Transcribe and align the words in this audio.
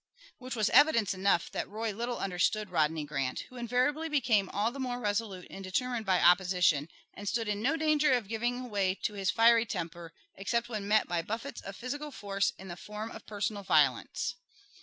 Which 0.39 0.55
was 0.55 0.71
evidence 0.71 1.13
enough 1.13 1.51
that 1.51 1.69
Roy 1.69 1.93
little 1.93 2.17
understood 2.17 2.71
Rodney 2.71 3.03
Grant, 3.05 3.41
who 3.49 3.55
invariably 3.57 4.09
became 4.09 4.49
all 4.49 4.71
the 4.71 4.79
more 4.79 4.99
resolute 4.99 5.45
and 5.51 5.63
determined 5.63 6.07
by 6.07 6.19
opposition, 6.19 6.89
and 7.13 7.29
stood 7.29 7.47
in 7.47 7.61
no 7.61 7.77
danger 7.77 8.13
of 8.13 8.27
giving 8.27 8.71
way 8.71 8.95
to 8.95 9.13
his 9.13 9.29
fiery 9.29 9.67
temper, 9.67 10.11
except 10.33 10.69
when 10.69 10.87
met 10.87 11.07
by 11.07 11.21
buffets 11.21 11.61
of 11.61 11.75
physical 11.75 12.09
force 12.09 12.51
in 12.57 12.67
the 12.67 12.75
form 12.77 13.11
of 13.11 13.27
personal 13.27 13.61
violence. 13.61 14.37